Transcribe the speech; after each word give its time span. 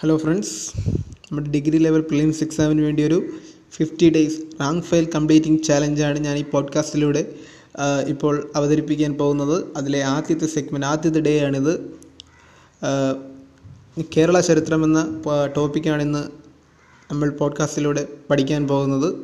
Hello 0.00 0.16
friends 0.16 0.80
നമ്മുടെ 0.80 1.50
degree 1.50 1.78
level 1.78 2.00
prelims 2.00 2.44
എക്സാമിന് 2.44 2.80
വേണ്ടി 2.80 3.02
ഒരു 3.02 3.26
fifty 3.72 4.10
days 4.10 4.40
rank 4.60 4.84
file 4.84 5.10
completing 5.14 5.62
ചാലഞ്ചാണ് 5.62 6.18
ഞാൻ 6.18 6.36
ഈ 6.38 6.42
പോഡ്കാസ്റ്റിലൂടെ 6.42 7.34
ഇപ്പോൾ 8.08 8.50
അവതരിപ്പിക്കാൻ 8.56 9.14
പോകുന്നത്. 9.14 9.64
അതിലെ 9.76 10.02
ആദ്യത്തെ 10.02 10.46
സെഗ്മെന്റ് 10.46 10.86
ആദ്യത്തെ 10.86 11.20
ഡേ 11.20 11.44
ആണിത് 11.44 11.98
കേരള 14.16 14.40
ചരിത്രം 14.40 14.84
എന്ന 14.84 15.22
ടോപ്പിക്കാണിന്ന് 15.56 16.22
നമ്മൾ 17.12 17.30
പോഡ്കാസ്റ്റിലൂടെ 17.30 18.08
പഠിക്കാൻ 18.30 18.68
പോകുന്നത്. 18.68 19.14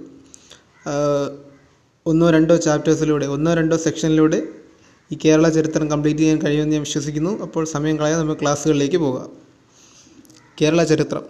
ഒന്നോ 2.06 2.30
രണ്ടോ 2.30 2.56
ചാപ്റ്റേഴ്സിലൂടെ 2.56 3.26
ഒന്നോ 3.26 3.54
രണ്ടോ 3.54 3.76
സെക്ഷനിലൂടെ 3.76 4.42
ഈ 5.12 5.18
കേരള 5.24 5.48
ചരിത്രം 5.48 5.90
കംപ്ലീറ്റ് 5.90 6.20
ചെയ്യാൻ 6.20 6.42
കഴിയുമെന്ന് 6.42 6.72
ഞാൻ 6.72 6.82
വിശ്വസിക്കുന്നു. 6.82 7.40
അപ്പോൾ 7.42 7.64
സമയം 7.64 7.98
കളയാതെ 7.98 8.22
നമുക്ക് 8.22 8.40
ക്ലാസ്സുകളിലേക്ക് 8.40 8.96
പോകാം. 8.96 9.43
കേരള 10.60 10.84
ചരിത്രം. 10.84 11.22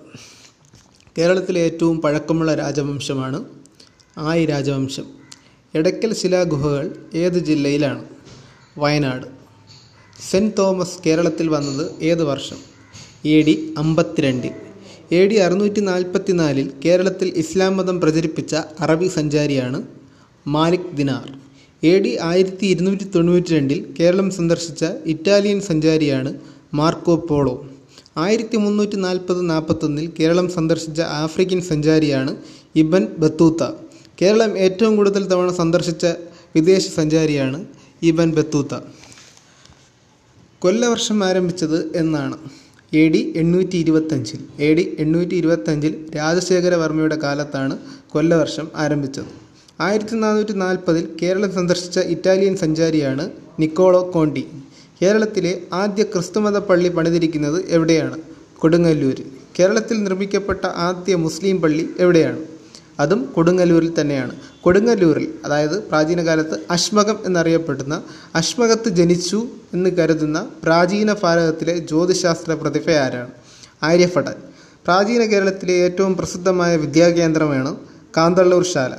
കേരളത്തിലെ 1.19 1.61
ഏറ്റവും 1.61 2.01
പഴക്കമുള്ള 2.01 2.55
രാജവംശമാണ് 2.55 3.45
ആയി 4.19 4.47
രാജവംശം. 4.47 5.05
എടക്കൽ 5.75 6.15
ശിലാഗുഹകൾ 6.15 6.97
ഏത് 7.15 7.33
ജില്ലയിലാണ്? 7.33 8.05
വയനാട്. 8.79 9.27
സെന്റ് 10.31 10.55
തോമസ് 10.59 10.99
കേരളത്തിൽ 11.07 11.49
വന്നത് 11.49 12.03
ഏത് 12.03 12.25
വർഷം? 12.25 12.57
എ 13.25 13.43
ഡി 13.43 13.75
അമ്പത്തിരണ്ടിൽ 13.79 14.51
എ 15.13 15.27
ഡി 15.27 15.35
അറുന്നൂറ്റി 15.35 15.81
നാൽപ്പത്തി 15.81 16.33
നാലിൽ 16.33 16.73
കേരളത്തിൽ 16.85 17.29
ഇസ്ലാം 17.37 17.77
മതം 17.77 18.01
പ്രചരിപ്പിച്ച 18.01 18.55
അറബി 18.55 19.09
സഞ്ചാരിയാണ് 19.09 19.83
മാലിക് 20.47 20.97
ദിനാർ. 20.97 21.33
എ 21.83 21.99
ഡി 21.99 22.19
ആയിരത്തി 22.23 22.67
ഇരുന്നൂറ്റി 22.67 23.05
തൊണ്ണൂറ്റി 23.05 23.55
രണ്ടിൽ 23.55 23.95
കേരളം 24.01 24.31
സന്ദർശിച്ച 24.31 24.85
ഇറ്റാലിയൻ 25.07 25.61
സഞ്ചാരിയാണ് 25.61 26.35
മാർക്കോ 26.75 27.17
പോളോ. 27.17 27.69
ആയിരത്തി 28.23 28.57
മുന്നൂറ്റി 28.57 28.97
നാൽപ്പത് 28.97 29.51
നാൽപ്പത്തൊന്നിൽ 29.51 30.13
കേരളം 30.19 30.49
സന്ദർശിച്ച 30.49 31.01
ആഫ്രിക്കൻ 31.01 31.61
സഞ്ചാരിയാണ് 31.61 32.37
ഇബൻ 32.77 33.07
ബത്തൂത്ത. 33.19 33.63
കേരളം 34.23 34.59
ഏറ്റവും 34.59 34.97
കൂടുതൽ 34.97 35.23
തവണ 35.31 35.53
സന്ദർശിച്ച 35.53 36.07
വിദേശ 36.57 36.85
സഞ്ചാരിയാണ് 36.97 37.59
ഇബൻ 38.03 38.31
ബത്തൂത്ത. 38.35 38.75
കൊല്ലവർഷം 40.59 41.25
ആരംഭിച്ചത് 41.25 41.97
എന്നാണ്. 41.97 42.37
എ 42.95 43.09
ഡി 43.09 43.33
എണ്ണൂറ്റി 43.37 43.77
ഇരുപത്തഞ്ചിൽ 43.77 44.41
എ 44.67 44.75
ഡി 44.75 44.97
എണ്ണൂറ്റി 44.99 45.35
ഇരുപത്തഞ്ചിൽ 45.35 45.95
രാജശേഖരവർമ്മയുടെ 46.17 47.17
കാലത്താണ് 47.17 47.79
കൊല്ലവർഷം 48.13 48.69
ആരംഭിച്ചത്. 48.77 49.33
ആയിരത്തി 49.81 50.17
നാനൂറ്റി 50.17 50.53
നാൽപ്പതിൽ 50.53 51.09
കേരളം 51.23 51.53
സന്ദർശിച്ച 51.55 51.99
ഇറ്റാലിയൻ 52.15 52.57
സഞ്ചാരിയാണ് 52.57 53.31
നിക്കോളോ 53.61 54.11
കോണ്ടി. 54.15 54.45
കേരളത്തിലെ 55.05 55.61
ആദ്യ 55.73 56.03
ക്രിസ്തുമത 56.03 56.59
പള്ളി 56.59 56.89
പണിതിരിക്കുന്നത് 56.89 57.57
എവിടെയാണ്? 57.69 58.19
കൊടുങ്ങല്ലൂരിൽ 58.59 59.27
കേരളത്തിൽ 59.59 59.97
നിർമ്മിക്കപ്പെട്ട 60.03 60.67
ആദ്യ 60.67 61.15
മുസ്ലിം 61.15 61.61
പള്ളി 61.63 61.91
എവിടെയാണ്? 61.99 62.39
അതും 63.01 63.21
കൊടുങ്ങല്ലൂരിൽ 63.37 64.01
തന്നെയാണ്. 64.01 64.35
കൊടുങ്ങല്ലൂരിൽ 64.63 65.35
അതായത് 65.45 65.83
പ്രാചീന 65.89 66.21
കാലത്ത് 66.27 66.57
അശ്മകം 66.71 67.19
എന്നറിയപ്പെടുന്ന 67.27 68.03
അശ്മകത്ത് 68.35 68.89
ജനിച്ചു 68.89 69.41
എന്ന് 69.75 69.91
കരുതുന്ന 69.91 70.49
പ്രാചീന 70.65 71.13
ഭാരതത്തിലെ 71.23 71.79
ജ്യോതിശാസ്ത്ര 71.79 72.53
പ്രതിഭ 72.53 72.91
ആരാണ്? 72.91 73.31
ആര്യഭടൻ. 73.83 74.37
പ്രാചീന 74.87 75.23
കേരളത്തിലെ 75.25 75.73
ഏറ്റവും 75.73 76.17
പ്രസിദ്ധമായ 76.17 76.77
വിദ്യാകേന്ദ്രമാണ് 76.77 77.77
കാന്തള്ളൂർ 78.17 78.65
ശാല. 78.65 78.95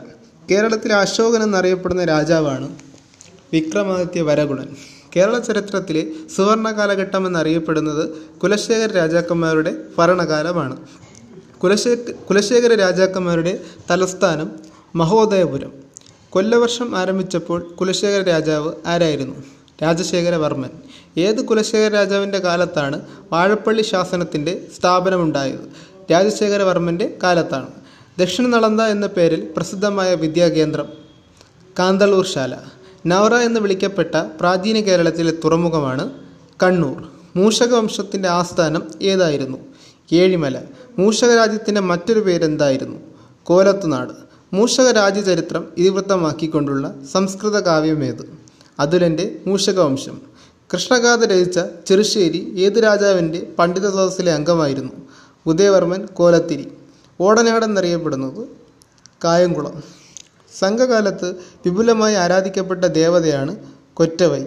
കേരളത്തിലെ 0.51 0.95
അശോകൻ 0.95 1.43
എന്നറിയപ്പെടുന്ന 1.43 2.05
രാജാവാണ് 2.05 2.69
വിക്രമാദിത്യ 3.53 4.21
വരഗുണൻ. 4.21 4.69
കേരള 5.15 5.39
ചരിത്രത്തിലെ 5.39 6.07
സുവർണ 6.35 6.71
കാലഘട്ടം 6.71 7.27
എന്നറിയപ്പെടുന്നത് 7.27 8.09
കുലശേഖര 8.39 8.91
രാജാക്കന്മാരുടെ 8.91 9.71
ഭരണകാലമാണ്. 9.97 10.77
കുലശേഖ 11.63 12.11
കുലശേഖര 12.29 12.75
രാജാക്കന്മാരുടെ 12.75 13.59
തലസ്ഥാനം 13.91 14.49
മഹോദയപുരം. 14.95 15.71
കൊല്ലവർഷം 16.29 16.97
ആരംഭിച്ചപ്പോൾ 16.97 17.59
കുലശേഖര 17.79 18.21
രാജാവ് 18.23 18.73
ആരായിരുന്നു? 18.85 19.35
രാജശേഖരവർമ്മൻ 19.83 20.69
ഏത് 21.17 21.45
കുലശേഖര 21.45 21.93
രാജാവിന്റെ 21.93 22.37
കാലത്താണ് 22.37 23.01
വാഴപ്പള്ളി 23.31 23.81
ശാസനത്തിന്റെ 23.81 24.53
സ്ഥാപനമുണ്ടായത്? 24.77 25.65
രാജശേഖരവർമ്മന്റെ 26.11 27.17
കാലത്താണ്. 27.23 27.67
ദക്ഷിണ 28.19 28.45
നളന്ത 28.47 28.81
എന്ന 28.81 29.07
പേരിൽ 29.07 29.41
പ്രസിദ്ധമായ 29.57 30.15
വിദ്യാകേന്ദ്രം 30.15 30.87
കാന്തളൂർ 31.79 32.25
ശാല 32.25 32.55
നവറ 33.05 33.35
എന്ന് 33.35 33.59
വിളിക്കപ്പെട്ട 33.59 34.15
പ്രാചീന 34.15 34.79
കേരളത്തിലെ 34.79 35.33
തുറമുഖമാണ് 35.43 36.11
കണ്ണൂർ. 36.63 37.03
മൂഷക 37.35 37.73
വംശത്തിന്റെ 37.73 38.29
ആസ്ഥാനം 38.29 38.87
ഏതായിരുന്നു? 39.01 39.57
ഏഴിമല. 40.11 40.61
മൂഷക 40.99 41.35
രാജ്യത്തിന്റെ 41.35 41.81
മറ്റൊരു 41.81 42.19
പേരെന്തായിരുന്നു? 42.19 42.97
കോലത്തുനാട്. 43.43 44.13
മൂഷക 44.53 44.91
രാജ്യചരിത്രം 44.91 45.67
ഇതിവൃത്തമാക്കിക്കൊണ്ടുള്ള 45.77 46.95
സംസ്കൃത 47.11 47.59
കാവ്യമേത് 47.59 48.33
അതുലന്റെ 48.79 49.35
മൂഷകവംശം. 49.47 50.21
കൃഷ്ണഗാഥ 50.73 51.19
രചിച്ച 51.19 51.59
ചെറുശ്ശേരി 51.85 52.53
ഏത് 52.57 52.83
രാജാവിന്റെ 52.83 53.47
പണ്ഡിത 53.59 53.89
സദസ്സിലെ 53.89 54.33
അംഗമായിരുന്നു? 54.33 54.91
ഉദയവർമ്മൻ 55.45 56.05
കോലത്തിരി. 56.05 56.71
ഓടനാടെന്നറിയപ്പെടുന്നത് 57.21 58.47
കായംകുളം. 59.23 60.04
സംഘകാലത്ത് 60.59 61.29
വിപുലമായി 61.65 62.15
ആരാധിക്കപ്പെട്ട 62.15 62.83
ദേവതയാണ് 62.99 63.53
കൊറ്റവൈ. 63.93 64.43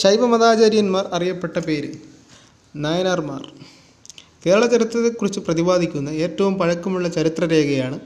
ശൈവമതാചാര്യന്മാർ 0.00 1.04
അറിയപ്പെട്ട 1.12 1.58
പേര് 1.58 1.90
നായനാർമാർ. 2.76 3.42
കേരള 4.46 4.66
ചരിത്രത്തെക്കുറിച്ച് 4.66 5.40
പ്രതിപാദിക്കുന്ന 5.40 6.10
ഏറ്റവും 6.24 6.54
പഴക്കമുള്ള 6.58 7.08
ചരിത്രരേഖയാണ് 7.08 8.00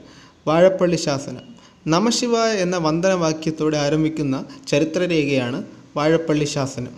വാഴപ്പള്ളി 0.47 0.95
ശാസനം. 0.95 1.43
നമശിവായ 1.87 2.51
എന്ന 2.65 2.77
വന്ദനവാക്യത്തോടെ 2.77 3.77
ആരംഭിക്കുന്ന 3.77 4.35
ചരിത്രരേഖയാണ് 4.67 5.63
വാഴപ്പള്ളി 5.97 6.45
ശാസനം. 6.45 6.93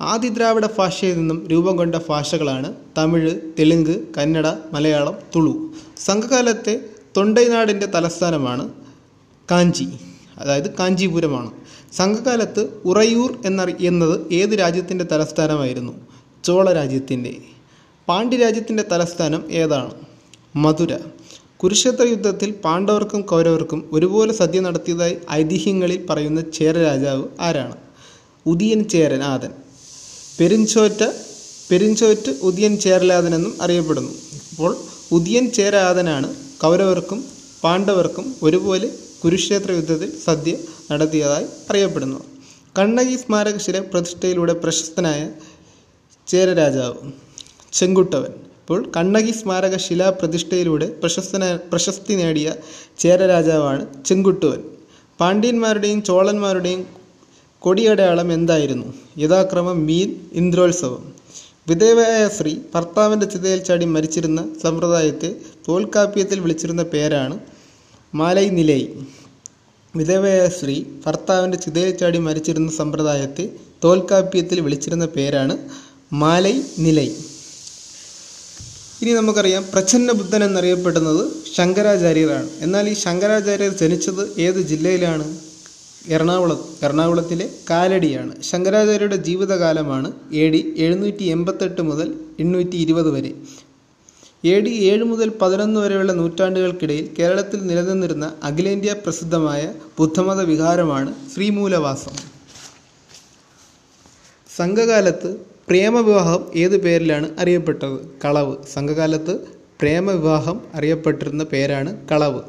ആദിദ്രാവിഡ 0.00 0.66
ഭാഷയിൽ 0.78 1.18
നിന്നും 1.18 1.48
രൂപം 1.48 1.76
കൊണ്ട 1.76 1.96
ഭാഷകളാണ് 2.08 2.74
തമിഴ് 2.98 3.32
തെലുങ്ക് 3.58 3.94
കന്നഡ 4.16 4.46
മലയാളം 4.72 5.18
തുളു. 5.36 5.54
സംഘകാലത്തെ 5.98 6.74
തൊണ്ടൈനാടിന്റെ 7.16 7.86
തലസ്ഥാനമാണ് 7.86 8.83
കാഞ്ചി 9.50 9.86
അതായത് 10.38 10.74
കാഞ്ചീപുരമാണ്. 10.74 11.50
സംഘകാലത്ത് 11.92 12.62
ഉറയൂർ 12.84 13.40
എന്നറി 13.46 13.74
എന്നത് 13.80 14.32
ഏത് 14.32 14.58
രാജ്യത്തിന്റെ 14.58 15.04
തലസ്ഥാനമായിരുന്നു? 15.04 15.92
ചോള 16.44 16.72
രാജ്യത്തിന്റെ 16.72 17.32
പാണ്ഡ്യരാജ്യത്തിന്റെ 18.08 18.84
തലസ്ഥാനം 18.92 19.52
ഏതാണ്? 19.52 19.92
മധുര. 20.56 20.92
കുരുക്ഷേത്ര 21.56 22.02
യുദ്ധത്തിൽ 22.02 22.50
പാണ്ഡവർക്കും 22.64 23.20
കൗരവർക്കും 23.20 23.90
ഒരുപോലെ 23.92 24.32
സദ്യ 24.32 24.60
നടത്തിയതായി 24.60 25.16
ഐതിഹ്യങ്ങളിൽ 25.30 26.06
പറയുന്ന 26.06 26.40
ചേര 26.40 26.78
രാജാവ് 26.78 27.24
ആരാണ്? 27.40 27.76
ഉദിയൻ 28.46 28.88
ചേരൻ 28.88 29.22
ആദൻ. 29.22 29.52
പെരിഞ്ചോറ്റ 30.40 31.02
പെരിഞ്ചോറ്റ് 31.70 32.30
ഉദിയൻ 32.42 32.78
ചേരലാദൻ 32.78 33.34
എന്നും 33.34 33.54
അറിയപ്പെടുന്നു. 33.60 34.12
അപ്പോൾ 34.50 34.76
ഉദിയൻ 35.12 35.50
ചേരാതനാണ് 35.50 36.34
കൗരവർക്കും 36.62 37.24
പാണ്ഡവർക്കും 37.62 38.34
ഒരുപോലെ 38.42 38.88
കുരുക്ഷേത്ര 39.24 39.72
യുദ്ധത്തിൽ 39.76 40.10
സദ്യ 40.24 40.52
നടത്തിയതായി 40.90 41.46
അറിയപ്പെടുന്നു. 41.70 42.18
കണ്ണകി 42.78 43.16
സ്മാരകശില 43.22 43.76
പ്രതിഷ്ഠയിലൂടെ 43.92 44.54
പ്രശസ്തനായ 44.62 45.20
ചേരരാജാവ് 46.28 47.10
ചെങ്കുട്ടവൻ. 47.78 48.32
ഇപ്പോൾ 48.60 48.80
കണ്ണകി 48.96 49.32
സ്മാരക 49.38 49.74
ശിലാപ്രതിഷ്ഠയിലൂടെ 49.86 50.86
പ്രശസ്തന 51.00 51.44
പ്രശസ്തി 51.70 52.14
നേടിയ 52.20 52.48
ചേരരാജാവാണ് 53.02 53.82
ചെങ്കുട്ടുവൻ. 54.08 54.60
പാണ്ഡ്യന്മാരുടെയും 55.20 56.02
ചോളന്മാരുടെയും 56.08 56.82
കൊടിയടയാളം 57.62 58.28
എന്തായിരുന്നു? 58.36 58.88
യഥാക്രമം 59.24 59.78
മീൻ 59.88 60.08
ഇന്ദ്രോത്സവം. 60.40 61.02
വിധേവയായ 61.70 62.24
സ്ത്രീ 62.36 62.54
ഭർത്താവിന്റെ 62.74 63.26
ചിതയിൽ 63.34 63.60
ചാടി 63.68 63.86
മരിച്ചിരുന്ന 63.96 64.40
സമ്പ്രദായത്തെ 64.62 65.30
തോൽക്കാപ്യത്തിൽ 65.68 66.38
വിളിച്ചിരുന്ന 66.44 66.82
പേരാണ് 66.94 67.36
മാലൈ 68.18 68.48
നിലൈ. 68.48 68.80
വിധവയായ 69.96 70.48
സ്ത്രീ 70.48 70.74
ഭർത്താവിന്റെ 71.06 71.58
ചിതയിൽ 71.58 71.90
ചാടി 72.00 72.18
മരിച്ചിരുന്ന 72.18 72.70
സമ്പ്രദായത്തെ 72.70 73.44
തോൽക്കാപ്യത്തിൽ 73.84 74.60
വിളിച്ചിരുന്ന 74.60 75.06
പേരാണ് 75.06 75.54
മാലൈ 76.12 76.52
നിലൈ. 76.78 77.08
ഇനി 79.02 79.12
നമുക്കറിയാം 79.12 79.64
പ്രച്ഛന്ന 79.72 80.12
ബുദ്ധൻ 80.12 80.44
എന്നറിയപ്പെടുന്നത് 80.44 81.22
ശങ്കരാചാര്യരാണ്. 81.56 82.48
എന്നാൽ 82.60 82.88
ഈ 82.88 82.94
ശങ്കരാചാര്യർ 82.94 83.72
ജനിച്ചത് 83.82 84.22
ഏത് 84.40 84.60
ജില്ലയിലാണ്? 84.70 85.26
എറണാകുളം 86.08 86.60
എറണാകുളത്തിലെ 86.82 87.50
കാലടിയാണ്. 87.70 88.42
ശങ്കരാചാര്യരുടെ 88.42 89.16
ജീവിതകാലമാണ് 89.16 90.12
എ 90.32 90.46
ഡി 90.50 90.74
എഴുന്നൂറ്റി 90.78 91.24
എൺപത്തെട്ട് 91.24 91.82
മുതൽ 91.82 92.08
എണ്ണൂറ്റി 92.40 92.76
ഇരുപത് 92.76 93.10
വരെ. 93.10 93.32
എ 94.44 94.60
ഡി 94.60 94.70
ഏഴ് 94.70 95.04
മുതൽ 95.04 95.28
പതിനൊന്ന് 95.28 95.80
വരെയുള്ള 95.80 96.12
നൂറ്റാണ്ടുകൾക്കിടയിൽ 96.12 97.14
കേരളത്തിൽ 97.18 97.66
നിലനിന്നിരുന്ന 97.66 98.32
അഖിലേന്ത്യാ 98.42 98.94
പ്രസിദ്ധമായ 99.04 99.74
ബുദ്ധമത 99.98 100.40
വിഹാരമാണ് 100.42 101.14
ശ്രീമൂലവാസം. 101.34 102.16
സംഘകാലത്ത് 104.56 105.30
പ്രേമവിവാഹം 105.68 106.52
ഏത് 106.56 106.82
പേരിലാണ് 106.82 107.30
അറിയപ്പെട്ടത്? 107.38 107.96
കളവ്. 108.24 108.56
സംഘകാലത്ത് 108.72 109.34
പ്രേമവിവാഹം 109.80 110.60
അറിയപ്പെട്ടിരുന്ന 110.74 111.44
പേരാണ് 111.44 112.08
കളവ്. 112.08 112.40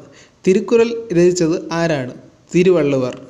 തിരുക്കുറൽ 0.46 1.08
രചിച്ചത് 1.12 1.72
ആരാണ്? 1.72 2.14
തിരുവള്ളുവർ. 2.54 3.26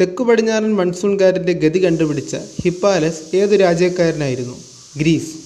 തെക്കു 0.00 0.24
പടിഞ്ഞാറൻ 0.24 0.74
മൺസൂൺകാരന്റെ 0.74 1.52
ഗതി 1.52 1.84
കണ്ടുപിടിച്ച 1.84 2.36
ഹിപ്പാലസ് 2.64 3.36
ഏതു 3.36 3.56
രാജ്യക്കാരനായിരുന്നു? 3.56 4.56
ഗ്രീസ്. 4.98 5.45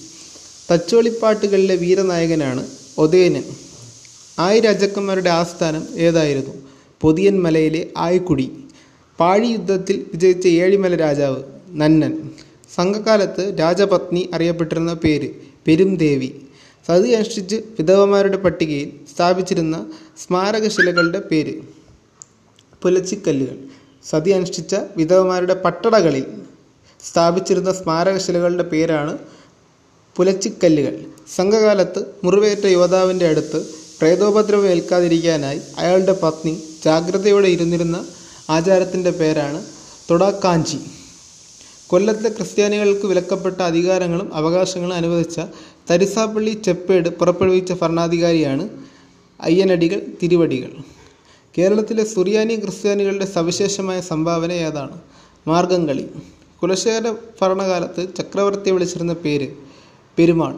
തച്ചോളിപ്പാട്ടുകളിലെ 0.71 1.75
വീരനായകനാണ് 1.75 2.67
ഒതേനൻ. 2.97 3.43
ആയി 4.39 4.59
രാജാക്കന്മാരുടെ 4.59 5.29
ആസ്ഥാനം 5.29 5.87
ഏതായിരുന്നു? 5.97 6.53
പൊതിയൻ 7.01 7.41
മലയിലെ 7.43 7.87
ആയിക്കുടി. 7.97 8.51
പാഴി 9.19 9.47
യുദ്ധത്തിൽ 9.47 10.05
വിജയിച്ച 10.13 10.47
ഏഴിമല 10.47 10.95
രാജാവ് 10.95 11.43
നന്നൻ. 11.69 12.13
സംഘകാലത്ത് 12.75 13.55
രാജപത്നി 13.59 14.29
അറിയപ്പെട്ടിരുന്ന 14.33 14.93
പേര് 14.93 15.29
പെരുംദേവി. 15.67 16.31
സതി 16.87 17.09
അനുഷ്ഠിച്ച് 17.09 17.55
വിധവമാരുടെ 17.55 18.37
പട്ടികയിൽ 18.37 18.91
സ്ഥാപിച്ചിരുന്ന 19.15 19.91
സ്മാരകശിലകളുടെ 20.23 21.19
പേര് 21.19 21.53
പുലച്ചിക്കല്ലുകൾ. 22.81 23.57
സതി 24.09 24.31
അനുഷ്ഠിച്ച 24.31 24.75
വിധവമാരുടെ 24.97 25.53
പട്ടടകളിൽ 25.53 26.25
സ്ഥാപിച്ചിരുന്ന 27.09 27.71
സ്മാരകശിലകളുടെ 27.73 28.63
പേരാണ് 28.63 29.17
പുലച്ചിക്കല്ലുകൾ. 30.15 30.95
സംഘകാലത്ത് 31.35 32.05
മുറിവേറ്റ 32.23 32.65
യോദ്ധാവിന്റെ 32.67 33.27
അടുത്ത് 33.27 33.59
പ്രേതോപദ്രവം 33.99 34.67
ഏൽക്കാതിരിക്കാനായി 34.67 35.61
അയാളുടെ 35.77 36.15
പത്നി 36.23 36.53
ജാഗ്രതയോടെ 36.85 37.47
ഇരുന്നിരുന്ന 37.47 38.05
ആചാരത്തിന്റെ 38.49 39.11
പേരാണ് 39.11 39.59
തൊടാക്കാഞ്ചി. 40.09 40.79
കൊല്ലത്തെ 41.87 42.29
ക്രിസ്ത്യാനികൾക്ക് 42.29 43.05
വിലക്കപ്പെട്ട 43.05 43.61
അധികാരങ്ങളും 43.61 44.35
അവകാശങ്ങളും 44.35 44.95
അനുവദിച്ച 44.95 45.37
തരിസാപ്പള്ളി 45.89 46.53
ചെപ്പേട് 46.65 47.09
പുറപ്പെടുവിച്ച 47.09 47.71
ഭരണാധികാരിയാണ് 47.81 48.65
അയ്യനടികൾ 49.39 49.99
തിരുവടികൾ. 50.21 50.71
കേരളത്തിലെ 51.57 52.03
സുറിയാനി 52.03 52.55
ക്രിസ്ത്യാനികളുടെ 52.55 53.25
സവിശേഷമായ 53.25 54.01
സംഭാവന 54.01 54.51
ഏതാണ്? 54.51 54.95
മാർഗംകളി 55.47 56.05
കുലശേഖര 56.61 57.07
ഭരണകാലത്ത് 57.41 58.01
ചക്രവർത്തിയെ 58.17 58.73
വിളിച്ചിരുന്ന 58.73 59.13
പേര് 59.13 59.47
പെരുമാൾ. 60.17 60.55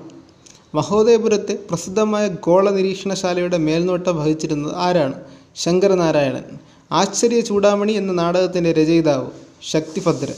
മഹോദയപുരത്തെ 0.75 1.59
പ്രസിദ്ധമായ 1.69 2.27
ഗോള 2.27 2.69
നിരീക്ഷണശാലയുടെ 2.69 3.57
മേൽനോട്ടം 3.57 4.17
വഹിച്ചിരുന്നത് 4.17 4.75
ആരാണ്? 4.75 5.13
ശങ്കരനാരായണൻ. 5.55 6.44
ആശ്ചര്യ 6.91 7.39
ചൂടാമണി 7.39 7.91
എന്ന 7.91 8.13
നാടകത്തിന്റെ 8.13 8.73
രചയിതാവ് 8.73 9.27
ശക്തിഭദ്രൻ. 9.63 10.33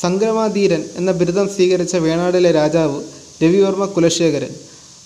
സംഗ്രമാധീരൻ 0.00 0.84
എന്ന 0.96 1.12
ബിരുദം 1.12 1.48
സ്വീകരിച്ച 1.48 1.96
വേണാടിലെ 1.96 2.52
രാജാവ് 2.52 3.04
രവിവർമ്മ 3.42 3.84
കുലശേഖരൻ. 3.84 4.48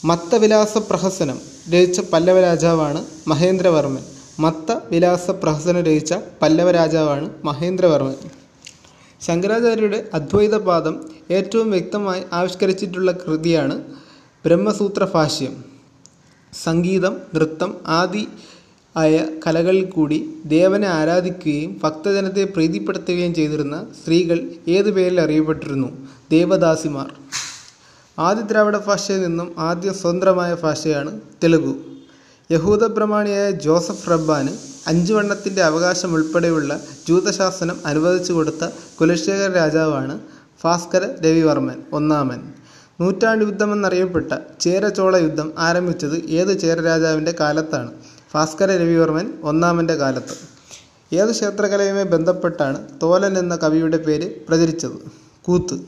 മത്തവിലാസ 0.05 0.79
പ്രഹസനം 0.79 1.41
രചിച്ച 1.73 2.01
പല്ലവ 2.01 2.41
രാജാവാണ് 2.41 3.07
മഹേന്ദ്രവർമ്മൻ. 3.29 4.05
മത്ത 4.39 4.77
വിലാസ 4.91 5.31
പ്രഹസനം 5.31 5.83
രചിച്ച 5.83 6.15
പല്ലവ 6.43 6.71
രാജാവാണ് 6.71 7.31
മഹേന്ദ്രവർമ്മൻ. 7.45 8.15
ശങ്കരാചാര്യരുടെ 9.27 10.05
അദ്വൈതപാദം 10.15 11.16
ഏറ്റവും 11.31 11.71
വ്യക്തമായി 11.71 12.23
ആവിഷ്കരിച്ചിട്ടുള്ള 12.33 13.13
കൃതിയാണ് 13.13 13.85
ബ്രഹ്മസൂത്ര 14.45 15.09
ഭാഷ്യം 15.15 15.65
സംഗീതം 16.65 17.17
നൃത്തം 17.35 17.77
ആദി 17.87 18.29
ആയ 18.97 19.27
കലകളിൽ 19.47 19.91
കൂടി 19.91 20.41
ദേവനെ 20.47 20.89
ആരാധിക്കുകയും 20.89 21.81
ഭക്തജനത്തെ 21.83 22.45
പ്രീതിപ്പെടുത്തുകയും 22.45 23.35
ചെയ്തിരുന്ന 23.35 23.87
സ്ത്രീകൾ 24.03 24.39
ഏതു 24.69 24.91
പേരിൽ 24.91 25.21
അറിയപ്പെട്ടിരുന്നു? 25.21 25.89
ദേവദാസിമാർ. 26.31 27.11
ആദ്യ 28.19 28.43
ദ്രാവിഡ 28.43 28.77
ഭാഷയിൽ 28.77 29.23
നിന്നും 29.27 29.55
ആദ്യ 29.59 29.93
സ്വതന്ത്രമായ 29.93 30.57
ഭാഷയാണ് 30.63 31.21
തെലുഗു. 31.45 31.75
യഹൂദ 32.51 32.85
പ്രമാണിയായ 32.85 33.51
ജോസഫ് 33.51 34.11
റബ്ബാന് 34.11 34.53
അഞ്ചു 34.87 35.15
വണ്ണത്തിന്റെ 35.15 35.63
അവകാശം 35.63 36.15
ഉൾപ്പെടെയുള്ള 36.15 36.81
ജൂതശാസനം 37.09 37.81
അനുവദിച്ചു 37.87 38.33
കൊടുത്ത 38.33 38.65
കുലശേഖര 39.01 39.53
രാജാവാണ് 39.53 40.36
ഭാസ്കര 40.65 41.05
രവിവർമ്മൻ 41.25 41.83
ഒന്നാമൻ. 41.93 42.53
നൂറ്റാണ്ട് 43.01 43.45
യുദ്ധമെന്നറിയപ്പെട്ട 43.45 44.31
ചേരചോള 44.61 45.17
യുദ്ധം 45.17 45.53
ആരംഭിച്ചത് 45.59 46.17
ഏത് 46.31 46.61
ചേര 46.61 46.81
രാജാവിന്റെ 46.81 47.35
കാലത്താണ്? 47.41 47.91
ഭാസ്കര 48.35 48.71
രവിവർമ്മൻ 48.77 49.35
ഒന്നാമന്റെ 49.43 49.95
കാലത്ത്. 49.95 50.35
ഏത് 51.15 51.31
ക്ഷേത്രകലയുമായി 51.31 52.05
ബന്ധപ്പെട്ടാണ് 52.05 52.89
തോലൻ 53.03 53.39
എന്ന 53.39 53.57
കവിയുടെ 53.57 53.97
പേര് 53.97 54.47
പ്രചരിച്ചത്? 54.49 54.97
കൂത്ത്. 55.43 55.81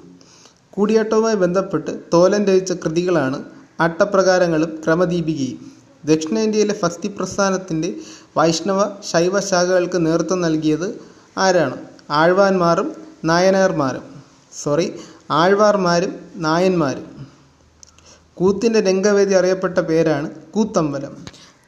കൂടിയാട്ടവുമായി 0.71 1.37
ബന്ധപ്പെട്ട് 1.37 2.01
തോലൻ 2.13 2.45
രചിച്ച 2.45 2.73
കൃതികളാണ് 2.73 3.45
അട്ടപ്രകാരങ്ങളും 3.81 4.83
ക്രമദീപികയും. 4.85 5.59
ദക്ഷിണേന്ത്യയിലെ 6.05 6.75
ഭക്തി 6.83 7.09
പ്രസ്ഥാനത്തിന്റെ 7.09 7.95
വൈഷ്ണവ 8.37 8.91
ശൈവ 9.13 9.41
ശാഖകൾക്ക് 9.41 10.07
നേതൃത്വം 10.07 10.41
നൽകിയത് 10.41 11.01
ആരാണ്? 11.39 11.77
ആഴ്വാന്മാരും 12.11 12.93
നായനാർമാരും. 13.25 14.18
സോറി 14.63 14.87
ആഴ്വാർമാരും 15.31 16.13
നായന്മാരും. 16.37 17.07
കൂത്തിന്റെ 18.35 18.81
രംഗവേദി 18.81 19.35
അറിയപ്പെട്ട 19.35 19.79
പേരാണ് 19.79 20.31
കൂത്തമ്പലം. 20.55 21.15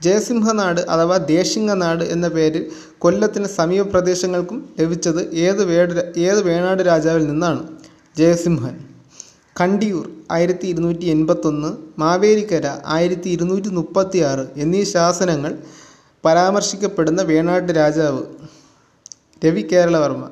ജയസിംഹനാട് 0.02 0.80
അഥവാ 0.80 1.16
ദേശിംഗനാട് 1.16 2.04
എന്ന 2.04 2.28
പേരിൽ 2.28 2.62
കൊല്ലത്തിന് 2.98 3.44
സമീപ 3.44 3.82
പ്രദേശങ്ങൾക്കും 3.90 4.74
ലഭിച്ചത് 4.80 5.34
ഏത് 5.34 5.64
വേട് 5.64 6.12
ഏത് 6.18 6.42
വേണാട് 6.42 6.82
രാജാവിൽ 6.82 7.26
നിന്നാണ്? 7.26 7.62
ജയസിംഹൻ. 8.18 8.76
കണ്ടിയൂർ 9.60 10.06
ആയിരത്തി 10.30 10.66
ഇരുന്നൂറ്റി 10.66 11.04
എൺപത്തൊന്ന് 11.04 11.70
മാവേലിക്കര 11.98 12.66
ആയിരത്തി 12.86 13.28
ഇരുന്നൂറ്റി 13.28 13.68
മുപ്പത്തി 13.68 14.18
ആറ് 14.18 14.46
എന്നീ 14.56 14.84
ശാസനങ്ങൾ 14.84 15.58
പരാമർശിക്കപ്പെടുന്ന 16.24 17.22
വേണാട് 17.22 17.72
രാജാവ് 17.76 18.22
രവി 19.44 19.62
കേരളവർമ്മ. 19.72 20.24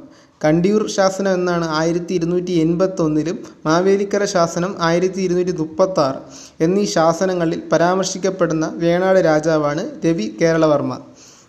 കണ്ടിയൂർ 0.45 0.89
ശാസനം 0.89 1.33
എന്നാണ് 1.33 1.67
ആയിരത്തി 1.69 2.13
ഇരുന്നൂറ്റി 2.15 2.53
എൺപത്തൊന്നിലും 2.65 3.37
മാവേലിക്കര 3.67 4.25
ശാസനം 4.25 4.77
ആയിരത്തി 4.81 5.21
ഇരുന്നൂറ്റി 5.21 5.53
മുപ്പത്തി 5.53 6.01
ആറ് 6.01 6.21
എന്നീ 6.61 6.85
ശാസനങ്ങളിൽ 6.85 7.61
പരാമർശിക്കപ്പെടുന്ന 7.73 8.73
വേണാട് 8.77 9.19
രാജാവാണ് 9.19 9.85
രവി 10.05 10.37
കേരളവർമ്മ. 10.41 10.95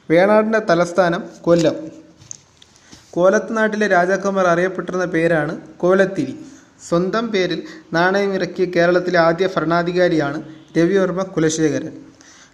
വേണാടിന്റെ 0.10 0.60
തലസ്ഥാനം 0.60 1.24
കൊല്ലം. 1.42 1.76
കോലത്ത് 3.12 3.58
നാട്ടിലെ 3.58 3.88
രാജാക്കന്മാർ 3.88 4.48
അറിയപ്പെട്ടിരുന്ന 4.48 5.06
പേരാണ് 5.06 5.54
കോലത്തിരി. 5.78 6.34
സ്വന്തം 6.90 7.28
പേരിൽ 7.28 7.60
നാണയമിറക്കിയ 7.94 8.66
കേരളത്തിലെ 8.66 9.20
ആദ്യ 9.20 9.50
ഭരണാധികാരിയാണ് 9.56 10.40
രവിവർമ്മ 10.78 11.24
കുലശേഖരൻ. 11.36 11.94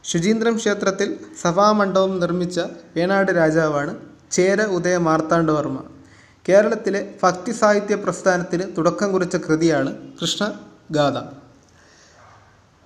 ശുചീന്ദ്രം 0.03 0.55
ക്ഷേത്രത്തിൽ 0.57 1.09
സഭാമണ്ഡപം 1.41 2.19
നിർമ്മിച്ച 2.19 2.59
വേണാട് 2.97 3.31
രാജാവാണ് 3.41 3.93
ചേര 4.31 4.61
ഉദയ 4.77 4.97
മാർത്താണ്ഡവർമ്മ. 4.97 5.79
കേരളത്തിലെ 6.47 6.99
ഭക്തി 7.23 7.51
സാഹിത്യ 7.51 7.95
പ്രസ്ഥാനത്തിന് 7.95 8.65
തുടക്കം 8.77 9.11
കുറിച്ച 9.11 9.35
കൃതിയാണ് 9.35 9.91
കൃഷ്ണഗാഥ. 10.19 11.17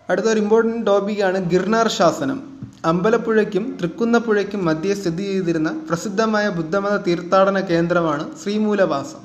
അടുത്തൊരു 0.10 0.40
ഇമ്പോർട്ടന്റ് 0.40 0.86
ടോപ്പിക്കാണ് 0.88 1.40
ഗിർനാർ 1.52 1.88
ശാസനം. 1.88 2.40
അമ്പലപ്പുഴയ്ക്കും 2.86 3.78
തൃക്കുന്നപ്പുഴയ്ക്കും 3.82 4.66
മധ്യേ 4.66 4.94
സ്ഥിതി 4.94 5.24
ചെയ്തിരുന്ന 5.24 5.70
പ്രസിദ്ധമായ 5.90 6.46
ബുദ്ധമത 6.50 6.96
തീർത്ഥാടന 7.08 7.60
കേന്ദ്രമാണ് 7.72 8.24
ശ്രീമൂലവാസം. 8.44 9.22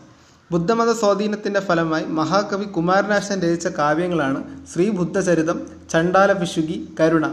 ബുദ്ധമത 0.51 0.91
സ്വാധീനത്തിന്റെ 0.93 1.61
ഫലമായി 1.61 2.05
മഹാകവി 2.19 2.65
കുമാരനാശൻ 2.65 3.39
രചിച്ച 3.45 3.67
കാവ്യങ്ങളാണ് 3.79 4.41
ശ്രീ 4.43 4.85
ശ്രീബുദ്ധചരിതം 4.85 5.59
ചണ്ടാല 5.93 6.33
പിശുകി 6.33 6.77
കരുണ. 7.01 7.27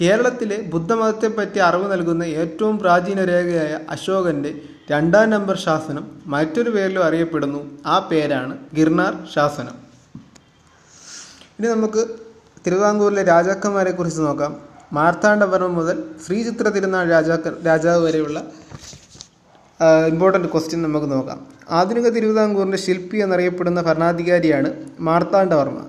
കേരളത്തിലെ 0.00 0.56
ബുദ്ധമതത്തെപ്പറ്റി 0.72 1.58
അറിവ് 1.58 1.86
നൽകുന്ന 1.92 2.24
ഏറ്റവും 2.42 2.78
പ്രാചീന 2.78 3.20
രേഖയായ 3.24 3.78
അശോകന്റെ 3.90 4.52
രണ്ടാം 4.90 5.30
നമ്പർ 5.30 5.56
ശാസനം 5.58 6.04
മറ്റൊരു 6.26 6.70
പേരിലും 6.70 7.04
അറിയപ്പെടുന്നു. 7.04 7.60
ആ 7.86 8.08
പേരാണ് 8.10 8.58
ഗിർനാർ 8.74 9.14
ശാസനം. 9.34 9.76
ഇനി 11.58 11.66
നമുക്ക് 11.66 12.02
തിരുവിതാംകൂറിലെ 12.66 13.22
രാജാക്കന്മാരെ 13.22 13.90
കുറിച്ച് 13.90 14.20
നോക്കാം. 14.20 14.52
മാർത്താണ്ഡവർമ്മ 14.92 15.76
മുതൽ 15.78 15.96
ശ്രീചിത്ര 16.26 16.68
തിരുനാൾ 16.68 17.08
രാജാക്ക 17.08 17.52
രാജാവ് 17.66 18.04
വരെയുള്ള 18.04 18.38
ഇമ്പോർട്ടന്റ് 20.08 20.48
ക്വസ്റ്റ്യൻ 20.48 20.82
നമുക്ക് 20.82 21.10
നോക്കാം. 21.12 21.46
ആധുനിക 21.70 22.08
തിരുവിതാംകൂറിന്റെ 22.08 22.78
ശില്പി 22.78 23.16
എന്നറിയപ്പെടുന്ന 23.16 23.80
ഭരണാധികാരിയാണ് 23.80 24.70
മാർത്താണ്ഡവർമ്മ. 25.00 25.80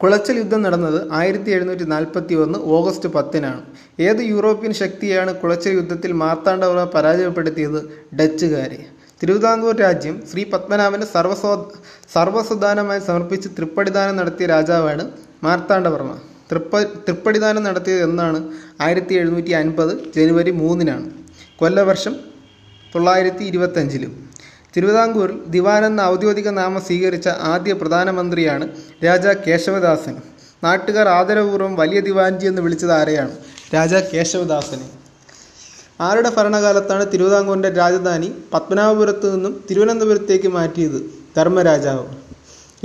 കുളച്ചൽ 0.00 0.36
യുദ്ധം 0.38 0.62
നടന്നത് 0.62 1.12
ആയിരത്തി 1.18 1.50
എഴുന്നൂറ്റി 1.56 1.84
നാൽപ്പത്തി 1.92 2.34
ഒന്ന് 2.34 2.58
ഓഗസ്റ്റ് 2.58 3.08
പത്തിനാണ്. 3.08 3.62
ഏത് 4.00 4.18
യൂറോപ്യൻ 4.32 4.72
ശക്തിയാണ് 4.72 5.34
കുളച്ചൽ 5.40 5.72
യുദ്ധത്തിൽ 5.78 6.12
മാർത്താണ്ഡവർമ്മ 6.12 6.84
പരാജയപ്പെടുത്തിയത്? 6.94 7.80
ഡച്ചുകാരെ. 8.18 8.80
തിരുവിതാംകൂർ 9.22 9.76
രാജ്യം 9.80 10.16
ശ്രീ 10.30 10.44
പത്മനാഭന് 10.52 11.04
സർവസോ 11.14 11.52
സർവസുദാനമായി 12.14 13.00
സമർപ്പിച്ച് 13.00 13.48
തൃപ്പടിദാനം 13.58 14.16
നടത്തിയ 14.16 14.46
രാജാവാണ് 14.46 15.10
മാർത്താണ്ഡവർമ്മ. 15.46 16.14
തൃപ്പ 16.50 16.80
തൃപ്പടിദാനം 17.06 17.62
നടത്തിയത് 17.62 18.02
എന്നാണ് 18.02 18.38
ആയിരത്തി 18.80 19.14
എഴുന്നൂറ്റി 19.14 19.52
അൻപത് 19.52 19.92
ജനുവരി 20.16 20.50
മൂന്നിനാണ്. 20.50 21.06
കൊല്ലവർഷം 21.60 22.16
തൊള്ളായിരത്തി 22.94 23.44
ഇരുപത്തഞ്ചിലും 23.44 24.12
തിരുവിതാംകൂറിൽ 24.76 25.40
ദിവാൻ 25.48 25.86
എന്ന 25.86 26.00
ഔദ്യോഗിക 26.00 26.48
നാമം 26.48 26.80
സ്വീകരിച്ച 26.80 27.28
ആദ്യ 27.28 27.72
പ്രധാനമന്ത്രിയാണ് 27.72 28.68
രാജാ 29.04 29.32
കേശവദാസൻ. 29.32 30.16
നാട്ടുകാർ 30.64 31.08
ആദരപൂർവം 31.08 31.76
വലിയ 31.76 32.00
ദിവാൻജി 32.00 32.46
എന്ന് 32.46 32.62
വിളിച്ചത് 32.62 32.92
ആരെയാണ്? 32.92 33.30
രാജാ 33.74 34.00
കേശവദാസനെ. 34.00 34.90
ആരുടെ 36.00 36.30
ഭരണകാലത്താണ് 36.30 37.12
തിരുവിതാംകൂറിന്റെ 37.12 37.70
രാജധാനി? 37.70 38.32
പത്മനാഭപുരത്ത് 38.52 39.34
നിന്നും 39.34 39.64
തിരുവനന്തപുരത്തേക്ക് 39.70 40.48
മാറ്റിയത് 40.48 41.10
ധർമ്മരാജാവ്. 41.36 42.06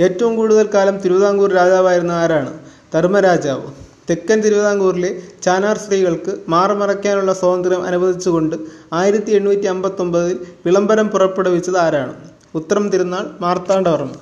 ഏറ്റവും 0.02 0.36
കൂടുതൽ 0.36 0.68
കാലം 0.74 0.98
തിരുവിതാംകൂർ 0.98 1.52
രാജാവായിരുന്ന 1.52 2.12
ആരാണ്? 2.12 2.58
ധർമ്മരാജാവ്. 2.94 3.81
തെക്കൻ 4.08 4.38
തിരുവിതാംകൂറിലെ 4.44 5.10
ചാനാർ 5.44 5.76
സ്ത്രീകൾക്ക് 5.78 6.32
മാറുമറയ്ക്കാനുള്ള 6.48 7.32
സ്വാതന്ത്ര്യം 7.32 7.82
അനുവദിച്ചുകൊണ്ട് 7.86 8.56
ആയിരത്തി 8.92 9.30
എണ്ണൂറ്റി 9.30 9.66
അമ്പത്തൊമ്പതിൽ 9.66 10.36
വിളംബരം 10.66 11.08
പുറപ്പെടുവിച്ചത് 11.08 11.78
ആരാണ്? 11.78 12.14
ഉത്തരം 12.54 12.90
തിരുനാൾ 12.90 13.30
മാർത്താണ്ഡവർമ്മ. 13.40 14.14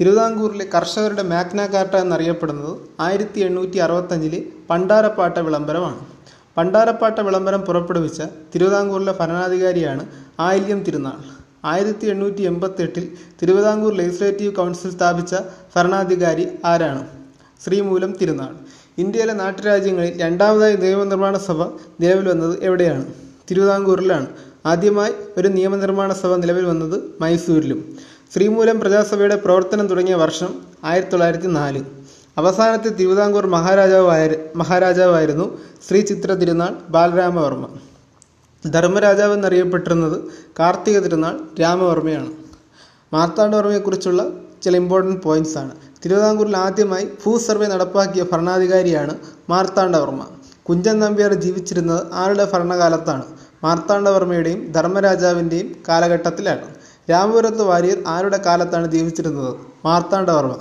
തിരുവിതാംകൂറിലെ 0.00 0.66
കർഷകരുടെ 0.74 1.22
മാഗ്ന 1.22 1.66
കാർട്ട 1.66 1.94
എന്നറിയപ്പെടുന്നത് 1.94 2.74
ആയിരത്തി 3.00 3.40
എണ്ണൂറ്റി 3.40 3.78
അറുപത്തഞ്ചിലെ 3.78 4.40
പണ്ടാരപ്പാട്ട 4.70 5.38
വിളംബരമാണ്. 5.38 6.00
പണ്ടാരപ്പാട്ട 6.56 7.18
വിളംബരം 7.20 7.60
പുറപ്പെടുവിച്ച 7.60 8.22
തിരുവിതാംകൂറിലെ 8.54 9.14
ഭരണാധികാരിയാണ് 9.20 10.04
ആയില്യം 10.40 10.82
തിരുനാൾ 10.82 11.18
ആയിരത്തി 11.64 12.06
എണ്ണൂറ്റി 12.06 12.42
എൺപത്തെട്ടിൽ 12.42 13.04
തിരുവിതാംകൂർ 13.40 13.92
ലെജിസ്ലേറ്റീവ് 13.94 14.54
കൗൺസിൽ 14.54 14.90
സ്ഥാപിച്ച 14.90 15.34
ഭരണാധികാരി 15.76 16.46
ആരാണ്? 16.64 17.02
ശ്രീമൂലം 17.64 18.12
തിരുനാൾ 18.20 18.52
ഇന്ത്യയിലെ 18.98 19.32
നാട്ടുരാജ്യങ്ങളിൽ 19.32 20.18
രണ്ടാമതായി 20.20 20.76
നിയമനിർമ്മാണ 20.76 21.38
സഭ 21.38 21.62
നിലവിൽ 22.00 22.28
വന്നത് 22.28 22.58
എവിടെയാണ്? 22.62 23.04
തിരുവിതാംകൂറിലാണ്. 23.50 24.26
ആദ്യമായി 24.66 25.12
ഒരു 25.38 25.48
നിയമനിർമ്മാണ 25.48 26.12
സഭ 26.12 26.34
നിലവിൽ 26.34 26.64
വന്നത് 26.64 27.00
മൈസൂരിലും. 27.20 27.96
ശ്രീമൂലം 28.34 28.80
പ്രജാസഭയുടെ 28.80 29.36
പ്രവർത്തനം 29.36 29.86
തുടങ്ങിയ 29.86 30.14
വർഷം 30.14 30.60
ആയിരത്തി 30.84 31.10
തൊള്ളായിരത്തി 31.10 31.46
നാല് 31.46 31.84
അവസാനത്തെ 32.38 32.88
തിരുവിതാംകൂർ 32.88 33.46
മഹാരാജാവായ 33.46 34.30
മഹാരാജാവായിരുന്നു 34.56 35.58
ശ്രീ 35.88 36.00
ചിത്ര 36.00 36.32
തിരുനാൾ 36.32 36.76
ബാലരാമവർമ്മ. 36.90 37.66
ധർമ്മരാജാവ് 38.70 39.32
എന്നറിയപ്പെട്ടിരുന്നത് 39.32 40.22
കാർത്തിക 40.58 40.98
തിരുനാൾ 40.98 41.40
രാമവർമ്മയാണ്. 41.60 42.32
മാർത്താണ്ഡവർമ്മയെക്കുറിച്ചുള്ള 43.12 44.30
ചില 44.62 44.76
ഇമ്പോർട്ടന്റ് 44.76 45.20
പോയിന്റ്സ് 45.22 45.58
ആണ്. 45.58 45.70
തിരുവിതാംകൂറിൽ 46.04 46.56
ആദ്യമായി 46.56 47.04
ഭൂ 47.04 47.38
സർവേ 47.38 47.66
നടപ്പാക്കിയ 47.66 48.22
ഭരണാധികാരിയാണ് 48.32 49.14
മാർത്താണ്ഡവർമ്മ. 49.50 50.26
കുഞ്ചൻ 50.68 51.00
നമ്പ്യാർ 51.00 51.34
ജീവിച്ചിരുന്നത് 51.34 52.06
ആരുടെ 52.12 52.50
ഭരണകാലത്താണ്? 52.52 53.22
മാർത്താണ്ഡവർമ്മയുടെയും 53.64 54.72
ധർമ്മരാജാവിന്റെയും 54.72 55.76
കാലഘട്ടത്തിലാണ്. 55.88 56.66
രാമപുരത്ത് 57.10 57.62
വാര്യർ 57.62 58.02
ആരുടെ 58.06 58.36
കാലത്താണ് 58.36 58.86
ജീവിച്ചിരുന്നത്? 58.86 59.54
മാർത്താണ്ഡവർമ്മ. 59.84 60.56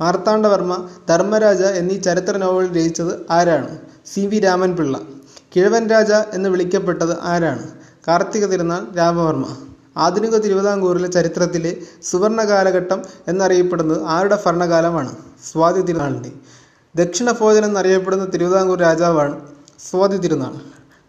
മാർത്താണ്ഡവർമ്മ 0.00 0.88
ധർമ്മരാജ 1.08 1.62
എന്നീ 1.62 1.96
ചരിത്ര 1.98 2.36
നോവൽ 2.36 2.68
രചിച്ചത് 2.76 3.26
ആരാണ്? 3.30 3.78
C 4.06 4.20
V 4.20 4.38
Raman Pillai. 4.38 5.00
കിഴവൻ 5.56 5.90
രാജ 5.90 6.12
എന്ന് 6.12 6.48
വിളിക്കപ്പെട്ടത് 6.48 7.18
ആരാണ്? 7.22 7.64
കാർത്തിക 8.08 8.46
തിരുനാൾ 8.46 8.86
രാമവർമ്മ. 8.96 9.46
ആധുനിക 9.96 10.36
തിരുവിതാംകൂറിലെ 10.36 11.08
ചരിത്രത്തിലെ 11.08 11.76
സുവർണ 12.02 12.44
കാലഘട്ടം 12.44 13.02
എന്നറിയപ്പെടുന്നത് 13.28 14.04
ആരുടെ 14.04 14.38
ഭരണകാലമാണ്? 14.46 15.16
സ്വാതി 15.52 15.82
തിരുനാളിന്റെ. 15.82 16.32
ദക്ഷിണ 16.96 17.30
ഭോജൻ 17.30 17.64
എന്നറിയപ്പെടുന്ന 17.64 18.24
തിരുവിതാംകൂർ 18.24 18.78
രാജാവാണ് 18.78 19.40
സ്വാതി 19.90 20.16
തിരുനാൾ. 20.16 20.54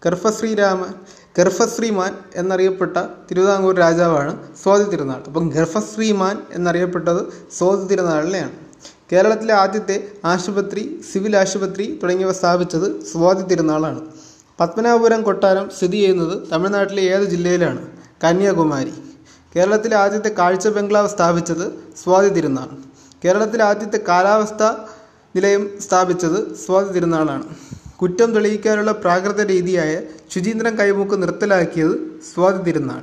ഗർഭശ്രീരാമൻ 0.06 0.94
ഗർഭശ്രീമാൻ 1.38 2.18
എന്നറിയപ്പെട്ട 2.36 2.98
തിരുവിതാംകൂർ 3.32 3.76
രാജാവാണ് 3.76 4.56
സ്വാതി 4.64 4.84
തിരുനാൾ. 4.84 5.24
അപ്പം 5.28 5.50
ഗർഭശ്രീമാൻ 5.50 6.42
എന്നറിയപ്പെട്ടത് 6.52 7.52
സ്വാതി 7.58 7.88
തിരുനാളിനെയാണ്. 7.88 8.52
കേരളത്തിലെ 9.12 9.54
ആദ്യത്തെ 9.54 10.08
ആശുപത്രി 10.26 11.02
സിവിൽ 11.14 11.38
ആശുപത്രി 11.38 12.00
തുടങ്ങിയവ 12.04 12.32
സ്ഥാപിച്ചത് 12.32 13.06
സ്വാതി 13.06 13.44
തിരുനാളാണ്. 13.44 14.02
പത്മനാഭപുരം 14.60 15.22
കൊട്ടാരം 15.22 15.70
സ്ഥിതി 15.70 15.98
ചെയ്യുന്നത് 15.98 16.44
തമിഴ്നാട്ടിലെ 16.52 17.04
ഏത് 17.04 17.24
ജില്ലയിലാണ്? 17.24 18.01
കന്യാകുമാരി. 18.24 18.94
കേരളത്തിലെ 19.54 19.96
ആദ്യത്തെ 20.04 20.32
കാഴ്ച 20.40 20.68
ബംഗ്ലാവ് 20.76 21.10
സ്ഥാപിച്ചത് 21.16 21.66
സ്വാതി 22.02 22.30
തിരുനാൾ. 22.30 22.70
കേരളത്തിലെ 23.24 23.64
ആദ്യത്തെ 23.72 24.00
കാലാവസ്ഥ 24.10 24.64
നിലയം 25.36 25.64
സ്ഥാപിച്ചത് 25.86 26.40
സ്വാതി 26.64 26.90
തിരുനാളാണ്. 26.96 27.46
കുറ്റം 28.02 28.30
തെളിയിക്കാനുള്ള 28.36 28.92
പ്രാകൃത 29.04 29.42
രീതിയായ 29.54 29.94
ശുചീന്ദ്രൻ 30.34 30.76
കൈമുക്ക് 30.80 31.16
നിർത്തലാക്കിയത് 31.24 31.96
സ്വാതി 32.30 32.62
തിരുനാൾ. 32.68 33.02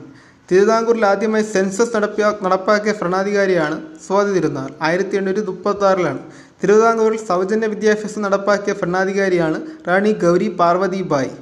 തിരുവിതാംകൂറിൽ 0.49 1.05
ആദ്യമായി 1.07 1.45
സെൻസസ് 1.55 1.95
നടപ്പിയാ 1.97 2.29
നടപ്പാക്കിയ 2.47 2.93
ഭരണാധികാരിയാണ് 3.01 3.77
സ്വാതി 4.07 4.31
തിരുനാൾ. 4.37 4.71
ആയിരത്തി 4.87 5.17
എണ്ണൂറ്റി 5.21 5.43
മുപ്പത്തി 5.51 5.85
ആറിലാണ് 5.85 6.21
തിരുവിതാംകൂറിൽ 6.63 7.21
സൗജന്യ 7.31 7.69
വിദ്യാഭ്യാസം 7.75 8.23
നടപ്പാക്കിയ 8.27 8.73
ഭരണാധികാരിയാണ് 8.81 9.59
റാണി 9.89 10.13
ഗൗരി 10.23 10.49
പാർവതി 10.61 11.03
ബായി 11.13 11.33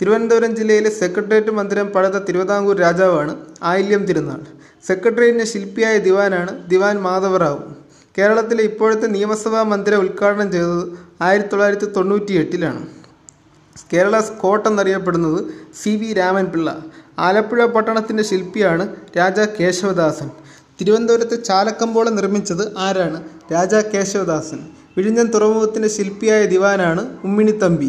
തിരുവനന്തപുരം 0.00 0.56
ജില്ലയിലെ 0.56 0.90
സെക്രട്ടേറിയറ്റ് 0.90 1.50
മന്ദിരം 1.50 1.88
പണിത 1.88 2.24
തിരുവിതാംകൂർ 2.24 2.76
രാജാവാണ് 2.76 3.36
ആയില്യം 3.62 4.06
തിരുനാൾ. 4.06 4.40
സെക്രട്ടേറിയറ്റിന്റെ 4.86 5.46
ശില്പിയായ 5.46 5.98
ദിവാനാണ് 5.98 6.68
ദിവാൻ 6.68 7.02
മാധവറാവു. 7.02 7.60
കേരളത്തിലെ 8.18 8.62
ഇപ്പോഴത്തെ 8.64 9.06
നിയമസഭാ 9.06 9.62
മന്ദിരം 9.62 9.98
ഉദ്ഘാടനം 9.98 10.52
ചെയ്തത് 10.52 10.98
ആയിരത്തി 11.22 11.48
തൊള്ളായിരത്തി 11.48 11.86
തൊണ്ണൂറ്റി 11.86 12.32
എട്ടിലാണ് 12.32 12.86
കേരള 13.92 14.20
സ്കോട്ട് 14.20 14.68
എന്നറിയപ്പെടുന്നത് 14.68 15.40
സി 15.82 15.90
വി 15.90 16.12
രാമൻപിള്ള. 16.12 16.82
ആലപ്പുഴ 17.18 17.64
പട്ടണത്തിന്റെ 17.64 18.22
ശില്പിയാണ് 18.22 18.84
രാജാ 19.18 19.46
കേശവദാസൻ. 19.60 20.30
തിരുവനന്തപുരത്ത് 20.80 21.44
ചാലക്കമ്പോളം 21.44 22.16
നിർമ്മിച്ചത് 22.16 22.78
ആരാണ്? 22.78 23.24
രാജാ 23.52 23.80
കേശവദാസൻ. 23.80 24.60
വിഴിഞ്ഞം 24.96 25.26
തുറമുഖത്തിന്റെ 25.26 25.88
ശില്പിയായ 25.88 26.46
ദിവാനാണ് 26.46 27.02
ഉമ്മിണിത്തമ്പി 27.24 27.88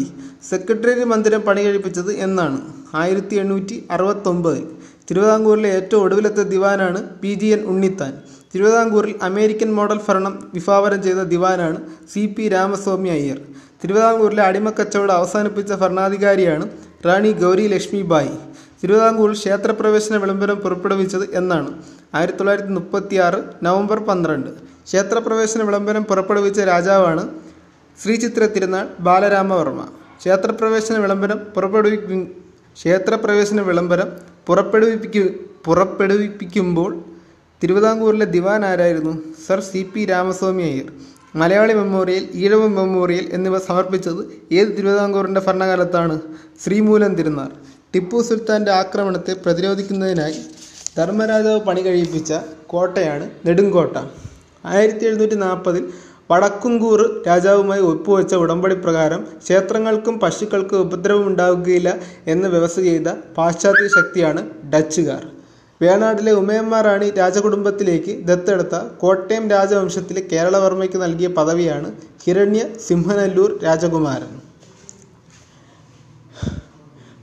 സെക്രട്ടേറിയറ്റ് 0.50 1.04
മന്ദിരം 1.04 1.40
പണികഴിപ്പിച്ചത് 1.40 2.12
എന്നാണ്. 2.26 2.58
ആയിരത്തി 2.94 3.34
എണ്ണൂറ്റി 3.36 3.76
അറുപത്തൊമ്പതിൽ 3.90 4.64
തിരുവിതാംകൂറിലെ 5.10 5.68
ഏറ്റവും 5.68 6.02
ഒടുവിലത്തെ 6.02 6.42
ദിവാനാണ് 6.42 7.00
പി 7.20 7.34
ജി 7.34 7.46
എൻ 7.46 7.60
ഉണ്ണിത്താൻ. 7.72 8.12
തിരുവിതാംകൂറിൽ 8.54 9.14
അമേരിക്കൻ 9.22 9.74
മോഡൽ 9.74 10.00
ഭരണം 10.08 10.34
വിഭാവനം 10.54 11.02
ചെയ്ത 11.02 11.20
ദിവാനാണ് 11.32 11.78
സി 12.12 12.22
പി 12.26 12.48
രാമസ്വാമി 12.48 13.08
അയ്യർ. 13.08 13.38
തിരുവിതാംകൂറിലെ 13.82 14.42
അടിമക്കച്ചവടം 14.42 15.14
അവസാനിപ്പിച്ച 15.14 15.72
ഭരണാധികാരിയാണ് 15.72 16.70
റാണി 17.06 17.32
ഗൗരി 17.32 17.66
ലക്ഷ്മി 17.66 18.02
ബായി. 18.02 18.34
തിരുവിതാംകൂറിൽ 18.82 19.34
ക്ഷേത്രപ്രവേശന 19.34 20.16
വിളംബരം 20.16 20.56
പുറപ്പെടുവിച്ചത് 20.56 21.26
എന്നാണ്. 21.34 21.70
ആയിരത്തി 22.14 22.38
തൊള്ളായിരത്തി 22.38 22.72
മുപ്പത്തി 22.78 23.16
ആറ് 23.16 23.38
നവംബർ 23.62 23.98
പന്ത്രണ്ട് 23.98 24.50
ക്ഷേത്രപ്രവേശന 24.86 25.62
വിളംബരം 25.62 26.04
പുറപ്പെടുവിച്ച 26.04 26.60
രാജാവാണ് 26.60 27.22
ശ്രീചിത്ര 28.02 28.44
തിരുനാൾ 28.46 28.86
ബാലരാമവർമ്മ. 29.00 29.82
ക്ഷേത്രപ്രവേശന 30.20 30.96
വിളംബരം 30.98 31.38
പുറപ്പെടുവിക്കും 31.54 32.20
ക്ഷേത്രപ്രവേശന 32.76 33.60
വിളംബരം 33.60 34.08
പുറപ്പെടുവിപ്പിക്കു 34.48 35.22
പുറപ്പെടുവിപ്പിക്കുമ്പോൾ 35.66 36.90
തിരുവിതാംകൂറിലെ 37.62 38.26
ദിവാൻ 38.26 38.64
ആരായിരുന്നു? 38.64 39.12
Sir 39.46 39.60
C 39.60 39.90
P 39.94 40.04
Ramaswami 40.04 40.62
Iyer. 40.62 40.88
Malayali 41.36 41.72
memorial 41.72 42.24
Ezhava 42.34 42.66
memorial 42.66 43.26
എന്നിവ 43.32 43.58
സമർപ്പിച്ചത് 43.58 44.20
ഏത് 44.52 44.70
തിരുവിതാംകൂറിന്റെ 44.76 45.42
ഭരണകാലത്താണ്? 45.46 46.16
ശ്രീമൂലം 46.64 47.14
തിരുനാൾ. 47.14 47.50
ടിപ്പു 47.94 48.22
സുൽത്താന്റെ 48.22 48.72
ആക്രമണത്തെ 48.72 49.32
പ്രതിരോധിക്കുന്നതിനായി 49.44 50.38
ധർമ്മരാജാവ് 50.96 51.60
പണി 51.60 51.80
കഴിപ്പിച്ച 51.80 52.32
കോട്ടയാണ് 52.66 53.30
നെടുങ്കോട്ട. 53.46 53.96
ആയിരത്തി 54.72 55.04
എഴുന്നൂറ്റി 55.08 55.38
നാൽപ്പതിൽ 55.46 55.84
വടക്കുംകൂർ 56.30 57.00
രാജാവുമായി 57.26 57.82
ഒപ്പുവെച്ച 57.90 58.34
ഉടമ്പടി 58.44 58.76
പ്രകാരം 58.84 59.20
ക്ഷേത്രങ്ങൾക്കും 59.44 60.14
പശുക്കൾക്കും 60.22 60.78
ഉപദ്രവം 60.86 61.26
ഉണ്ടാവുകയില്ല 61.30 61.90
എന്ന് 62.32 62.48
വ്യവസ്ഥ 62.54 62.80
ചെയ്ത 62.88 63.08
പാശ്ചാത്യ 63.36 63.88
ശക്തിയാണ് 63.98 64.42
ഡച്ചുകാർ. 64.72 65.22
വേണാടിലെ 65.80 66.32
ഉമയമ്മ 66.40 66.74
റാണി 66.86 67.08
രാജകുടുംബത്തിലേക്ക് 67.20 68.12
ദത്തെടുത്ത 68.28 68.76
കോട്ടയം 69.02 69.44
രാജവംശത്തിലെ 69.54 70.22
കേരളവർമ്മയ്ക്ക് 70.32 71.00
നൽകിയ 71.04 71.28
പദവിയാണ് 71.38 71.88
ഹിരണ്യ 72.24 72.62
സിംഹനല്ലൂർ 72.86 73.50
രാജകുമാരൻ. 73.66 74.32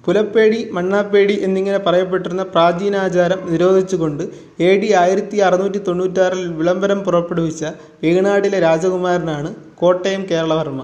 പുലപ്പേടി 0.06 0.70
മണ്ണാപ്പേടി 0.72 1.34
എന്നിങ്ങനെ 1.34 1.78
പറയപ്പെട്ടിരുന്ന 1.78 2.44
പ്രാചീനാചാരം 2.44 3.52
നിരോധിച്ചുകൊണ്ട് 3.52 4.24
എ 4.60 4.80
ഡി 4.82 4.94
ആയിരത്തി 4.94 5.38
അറുന്നൂറ്റി 5.38 5.78
തൊണ്ണൂറ്റാറിൽ 5.78 6.48
വിളംബരം 6.48 7.04
പുറപ്പെടുവിച്ച 7.04 7.64
വേണാടിലെ 8.04 8.60
രാജകുമാരനാണ് 8.60 9.56
കോട്ടയം 9.76 10.26
കേരളവർമ്മ. 10.32 10.84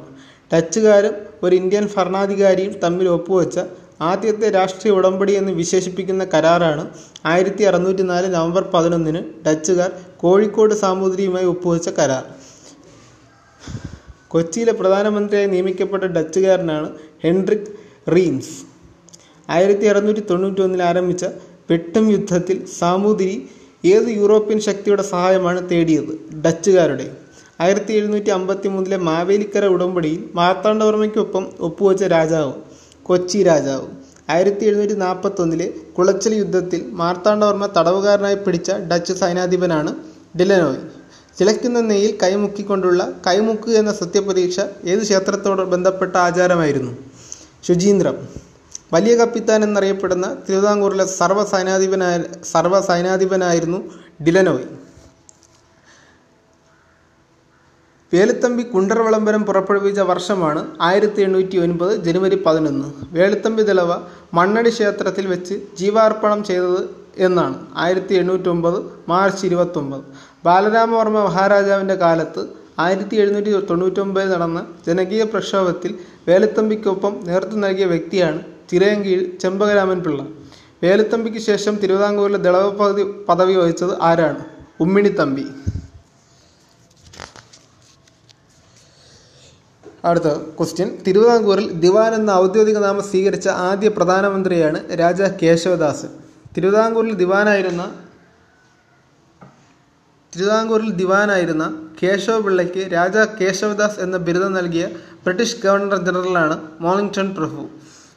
ഡച്ചുകാരും 0.53 1.15
ഒരു 1.43 1.55
ഇന്ത്യൻ 1.55 1.89
ഭരണാധികാരിയും 1.95 2.79
തമ്മിൽ 2.83 3.07
ഒപ്പുവെച്ച 3.07 3.59
ആദ്യത്തെ 4.01 4.49
രാഷ്ട്രീയ 4.49 4.93
ഉടമ്പടി 4.93 5.33
എന്ന് 5.33 5.51
വിശേഷിപ്പിക്കുന്ന 5.51 6.25
കരാറാണ് 6.33 6.89
ആയിരത്തി 7.25 7.63
അറുന്നൂറ്റി 7.63 8.01
നാല് 8.01 8.33
നവംബർ 8.35 8.63
പതിനൊന്നിന് 8.73 9.21
ഡച്ചുകാർ 9.47 9.91
കോഴിക്കോട് 10.17 10.73
സാമൂതിരിയുമായി 10.73 11.45
ഒപ്പുവെച്ച 11.45 11.89
കരാർ. 11.89 12.23
കൊച്ചിയിലെ 14.27 14.71
പ്രധാനമന്ത്രിയായി 14.71 15.47
നിയമിക്കപ്പെട്ട 15.47 16.03
ഡച്ചുകാരനാണ് 16.03 16.89
ഹെൻറിക് 17.23 17.69
റീംസ്. 18.15 18.68
ആയിരത്തി 19.49 19.85
അറുന്നൂറ്റി 19.85 20.19
തൊണ്ണൂറ്റി 20.29 20.61
ഒന്നിൽ 20.61 20.83
ആരംഭിച്ച 20.83 21.25
വെട്ടം 21.71 22.11
യുദ്ധത്തിൽ 22.11 22.65
സാമൂതിരി 22.79 23.49
ഏത് 23.85 24.07
യൂറോപ്യൻ 24.07 24.59
ശക്തിയുടെ 24.59 25.03
സഹായമാണ് 25.03 25.69
തേടിയത്? 25.69 26.13
ഡച്ചുകാരുടെ. 26.45 27.11
ആയിരത്തി 27.61 27.93
എഴുന്നൂറ്റി 27.93 28.29
അമ്പത്തി 28.29 28.67
മൂന്നിലെ 28.67 28.97
മാവേലിക്കര 28.97 29.65
ഉടമ്പടിയിൽ 29.65 30.29
മാർത്താണ്ഡവർമ്മയ്ക്കൊപ്പം 30.35 31.45
ഒപ്പുവെച്ച 31.59 32.03
രാജാവ് 32.03 32.53
കൊച്ചി 33.03 33.43
രാജാവ്. 33.43 33.87
ആയിരത്തി 34.29 34.65
എഴുന്നൂറ്റി 34.65 34.93
നാൽപ്പത്തൊന്നിലെ 34.93 35.73
കുളച്ചൽ 35.97 36.33
യുദ്ധത്തിൽ 36.35 36.81
മാർത്താണ്ഡവർമ്മ 37.01 37.65
തടവുകാരനായി 37.77 38.35
പിടിച്ച 38.35 38.71
ഡച്ച് 38.71 39.13
സൈനാധിപനാണ് 39.13 39.95
ഡിലനോയ്. 40.39 40.81
ചിലയ്ക്കുന്ന 41.39 41.79
നെയ്യിൽ 41.79 42.17
കൈമുക്കിക്കൊണ്ടുള്ള 42.23 43.01
കൈമുക്ക് 43.27 43.71
എന്ന 43.71 43.91
സത്യപ്രതീക്ഷ 43.93 44.59
ഏത് 44.85 45.01
ക്ഷേത്രത്തോട് 45.01 45.61
ബന്ധപ്പെട്ട 45.61 46.15
ആചാരമായിരുന്നു? 46.17 46.91
ശുചീന്ദ്രം. 47.67 48.48
വലിയ 48.93 49.13
കപ്പിത്താൻ 49.15 49.59
എന്നറിയപ്പെടുന്ന 49.65 50.27
തിരുവിതാംകൂറിലെ 50.45 51.05
സർവസൈനാധിപനായ 51.19 52.15
സർവസൈനാധിപനായിരുന്നു 52.53 53.79
സർവ 53.87 54.25
ഡിലനോയ്. 54.25 54.67
വേലുത്തമ്പി 58.13 58.63
കുണ്ടർ 58.73 58.99
വിളംബരം 59.05 59.41
പുറപ്പെടുവിച്ച 59.47 60.01
വർഷമാണ് 60.11 60.61
ആയിരത്തി 60.87 61.21
എണ്ണൂറ്റി 61.25 61.57
ഒൻപത് 61.65 61.93
ജനുവരി 62.05 62.37
പതിനൊന്ന്. 62.45 62.87
വേലുത്തമ്പി 63.17 63.63
തിളവ 63.69 63.91
മണ്ണടി 64.37 64.71
ക്ഷേത്രത്തിൽ 64.75 65.25
വെച്ച് 65.33 65.55
ജീവാർപ്പണം 65.79 66.39
ചെയ്തത് 66.49 66.81
എന്നാണ് 67.27 67.57
ആയിരത്തി 67.83 68.13
എണ്ണൂറ്റി 68.21 68.49
ഒമ്പത് 68.49 68.79
മാർച്ച് 69.11 69.43
ഇരുപത്തൊമ്പത്. 69.49 70.03
ബാലരാമവർമ്മ 70.45 71.19
മഹാരാജാവിന്റെ 71.27 71.97
കാലത്ത് 72.05 72.41
ആയിരത്തി 72.85 73.15
എഴുന്നൂറ്റി 73.21 73.51
തൊണ്ണൂറ്റൊമ്പതിൽ 73.69 74.29
നടന്ന 74.35 74.59
ജനകീയ 74.87 75.23
പ്രക്ഷോഭത്തിൽ 75.23 75.91
വേലുത്തമ്പിക്കൊപ്പം 76.27 77.13
നേതൃത്വം 77.27 77.61
നൽകിയ 77.65 77.85
വ്യക്തിയാണ് 77.85 78.41
ചിറയൻകീഴ് 78.71 79.23
ചെമ്പകരാമൻ 79.41 79.99
പിള്ള. 80.03 80.21
വേലുത്തമ്പിക്ക് 80.83 81.41
ശേഷം 81.49 81.75
തിരുവിതാംകൂറിലെ 81.75 82.39
ദളവ 82.47 82.67
പദവി 82.79 83.03
പദവി 83.29 83.55
വഹിച്ചത് 83.61 83.93
ആരാണ്? 84.09 84.41
ഉമ്മിണിത്തമ്പി 84.83 85.45
അടുത്ത 90.09 90.29
ക്വസ്റ്റ്യൻ 90.57 90.89
തിരുവിതാംകൂറിൽ 91.07 91.65
ദിവാൻ 91.79 92.11
എന്ന 92.15 92.31
ഔദ്യോഗിക 92.31 92.79
നാമം 92.83 93.03
സ്വീകരിച്ച 93.03 93.47
ആദ്യ 93.47 93.89
പ്രധാനമന്ത്രിയാണ് 93.89 94.79
രാജ 95.01 95.21
കേശവദാസ് 95.41 96.07
തിരുവിതാംകൂറിൽ 96.55 97.13
ദിവാനായിരുന്ന 97.13 97.83
തിരുവിതാംകൂറിൽ 100.33 100.89
ദിവാനായിരുന്ന 100.91 101.65
കേശവ 102.03 102.39
പിള്ളയ്ക്ക് 102.39 102.81
രാജ 102.93 103.17
കേശവദാസ് 103.39 103.99
എന്ന 103.99 104.17
ബിരുദം 104.17 104.53
നൽകിയ 104.53 104.85
ബ്രിട്ടീഷ് 105.23 105.57
ഗവർണർ 105.63 105.99
ജനറലാണ് 106.07 106.55
മോളിംഗ്ടൺ 106.81 107.29
പ്രഭു. 107.35 107.63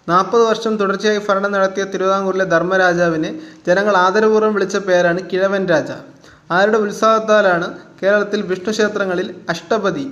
നാൽപ്പത് 0.09 0.45
വർഷം 0.51 0.73
തുടർച്ചയായി 0.77 1.21
ഭരണം 1.27 1.53
നടത്തിയ 1.57 1.85
തിരുവിതാംകൂറിലെ 1.93 2.45
ധർമ്മരാജാവിനെ 2.45 3.31
ജനങ്ങൾ 3.67 3.95
ആദരപൂർവം 4.07 4.55
വിളിച്ച 4.57 4.77
പേരാണ് 4.89 5.21
കിഴവൻ 5.31 5.63
രാജ. 5.73 5.91
ആരുടെ 6.57 6.79
ഉത്സാഹത്താലാണ് 6.85 7.67
കേരളത്തിൽ 8.01 8.41
വിഷ്ണു 8.51 8.73
ക്ഷേത്രങ്ങളിൽ 8.77 9.29
അഷ്ടപതി 9.53 10.07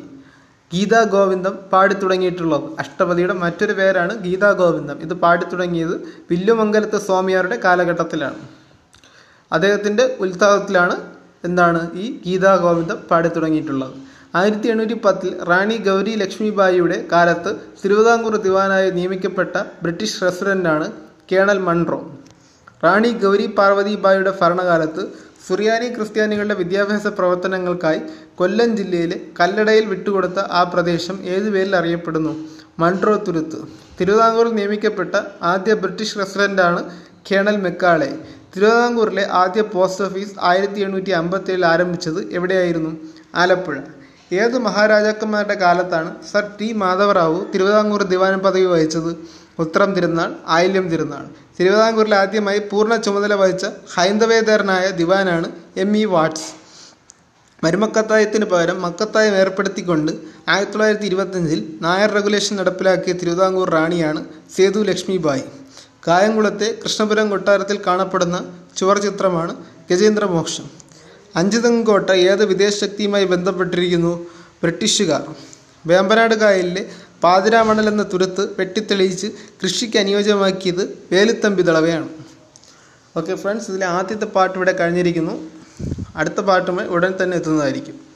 ഗീതാ 0.73 1.01
ഗോവിന്ദം 1.15 1.55
പാടിത്തുടങ്ങിയിട്ടുള്ളത് 1.73 2.67
അഷ്ടപതിയുടെ 2.83 3.35
മറ്റൊരു 3.43 3.75
പേരാണ് 3.79 4.13
ഗീതാ 4.27 4.51
ഗോവിന്ദം. 4.61 4.97
ഇത് 5.07 5.15
പാടിത്തുടങ്ങിയത് 5.25 5.95
വില്ലുമംഗലത്തെ 6.31 6.99
സ്വാമിയാരുടെ 7.07 7.57
കാലഘട്ടത്തിലാണ്. 7.65 8.41
അദ്ദേഹത്തിന്റെ 9.53 10.05
ഉത്സാഹത്തിലാണ് 10.25 10.97
എന്താണ് 11.49 11.81
ഈ 12.03 12.07
ഗീതാ 12.27 12.53
ഗോവിന്ദം 12.65 12.99
പാടിത്തുടങ്ങിയിട്ടുള്ളത് 13.11 13.95
ആയിരത്തി 14.39 14.69
എണ്ണൂറ്റി 14.73 14.97
പത്തിൽ 15.05 15.31
റാണി 15.49 15.77
ഗൗരി 15.87 16.13
ലക്ഷ്മിബായിയുടെ 16.23 17.07
കാലത്ത് 17.13 17.51
തിരുവിതാംകൂർ 17.81 18.35
ദിവാനായി 18.45 18.91
നിയമിക്കപ്പെട്ട 18.91 19.55
ബ്രിട്ടീഷ് 19.83 20.21
റെസിഡന്റാണ് 20.25 20.87
കേണൽ 21.31 21.59
മൺറോ. 21.69 21.99
റാണി 22.85 23.11
ഗൗരി 23.25 23.47
പാർവതിബായിയുടെ 23.59 24.33
ഭരണകാലത്ത് 24.41 25.03
സുറിയാനി 25.49 25.89
ക്രിസ്ത്യാനികളുടെ 25.97 26.55
വിദ്യാഭ്യാസ 26.63 27.07
പ്രവർത്തനങ്ങൾക്കായി 27.19 28.01
കൊല്ലം 28.39 28.71
ജില്ലയിലെ 28.79 29.21
കല്ലടയിൽ 29.41 29.85
വിട്ടുകൊടുത്ത 29.93 30.39
ആ 30.59 30.63
പ്രദേശം 30.73 31.17
ഏതു 31.35 31.49
പേരിൽ 31.51 31.77
അറിയപ്പെടുന്നു? 31.77 32.33
മൺട്രോ 32.83 33.15
തുരുത്ത്. 33.27 33.61
തിരുവിതാംകൂറിൽ 33.99 34.53
നിയമിക്കപ്പെട്ട 34.59 35.15
ആദ്യ 35.53 35.75
ബ്രിട്ടീഷ് 35.85 36.19
റെസിഡന്റാണ് 36.19 36.81
കേണൽ 37.29 37.57
മെക്കാളെ. 37.67 38.11
തിരുവിതാംകൂറിലെ 38.55 39.25
ആദ്യ 39.43 39.63
പോസ്റ്റ് 39.75 40.05
ഓഫീസ് 40.05 40.37
ആയിരത്തി 40.51 40.81
എണ്ണൂറ്റി 40.87 41.13
അമ്പത്തി 41.23 41.51
ഏഴിൽ 41.55 41.65
ആരംഭിച്ചത് 41.73 42.21
എവിടെയായിരുന്നു? 42.39 42.93
ആലപ്പുഴ. 43.43 43.77
ഏത് 44.33 44.59
മഹാരാജാക്കന്മാരുടെ 44.59 45.55
കാലത്താണ് 45.55 46.11
സർ 46.33 46.45
ടി 46.59 46.73
മാധവറാവു 46.73 47.47
തിരുവിതാംകൂർ 47.53 48.03
ദിവാൻ 48.03 48.39
പദവി 48.39 48.65
വഹിച്ചത്? 48.65 49.17
ഉത്രം 49.59 49.95
തിരുനാൾ 49.95 50.35
ആയില്യം 50.49 50.89
തിരുനാൾ 50.89 51.25
തിരുവിതാംകൂറിൽ 51.59 52.15
ആദ്യമായി 52.15 52.59
പൂർണ 52.59 52.97
ചുമതല 52.97 53.35
വഹിച്ച 53.35 53.67
ഹൈന്ദവേതരനായ 53.95 54.91
ദിവാനാണ് 54.91 55.51
എം 55.77 55.97
ഇ 55.97 56.05
വാട്സ്. 56.05 56.49
മരുമക്കത്തായത്തിന് 57.65 58.45
പകരം 58.45 58.83
മക്കത്തായം 58.83 59.35
ഏർപ്പെടുത്തിക്കൊണ്ട് 59.37 60.13
ആയിരത്തി 60.49 60.73
തൊള്ളായിരത്തി 60.73 61.07
ഇരുപത്തഞ്ചിൽ 61.07 61.79
നായർ 61.83 62.11
റെഗുലേഷൻ 62.11 62.57
നടപ്പിലാക്കിയ 62.57 63.13
തിരുവിതാംകൂർ 63.13 63.71
റാണിയാണ് 63.71 64.25
സേതു 64.57 64.83
ലക്ഷ്മിബായി. 64.91 65.45
കായംകുളത്തെ 66.09 66.79
കൃഷ്ണപുരം 66.85 67.31
കൊട്ടാരത്തിൽ 67.31 67.79
കാണപ്പെടുന്ന 67.87 68.37
ചുവർ 68.77 68.99
ചിത്രമാണ് 68.99 69.55
ഗജേന്ദ്രമോക്ഷം. 69.91 70.80
അഞ്ചുതങ്കോട്ട 71.37 72.11
ഏത് 72.11 72.45
വിദേശ 72.45 72.81
ശക്തിയുമായി 72.81 73.25
ബന്ധപ്പെട്ടിരിക്കുന്നു? 73.25 74.27
ബ്രിട്ടീഷുകാർ. 74.63 75.35
വേമ്പനാട് 75.87 76.35
കായലിലെ 76.35 76.91
പാതിരാമണൽ 77.23 77.89
എന്ന 77.89 78.03
തുരുത്ത് 78.03 78.49
വെട്ടിത്തെളിയിച്ച് 78.59 79.27
കൃഷിക്ക് 79.63 79.99
അനുയോജ്യമാക്കിയത് 79.99 80.99
വേലുത്തമ്പി 81.13 81.63
ദളവയാണ്. 81.63 82.09
ഓക്കെ 83.17 83.35
ഫ്രണ്ട്സ് 83.35 83.71
ഇതിലെ 83.71 83.87
ആദ്യത്തെ 83.87 84.25
പാട്ട് 84.25 84.59
ഇവിടെ 84.59 84.73
കഴിഞ്ഞിരിക്കുന്നു. 84.73 85.51
അടുത്ത 86.17 86.41
പാട്ടുമായി 86.41 86.89
ഉടൻ 86.89 87.15
തന്നെ 87.23 87.37
എത്തുന്നതായിരിക്കും. 87.37 88.10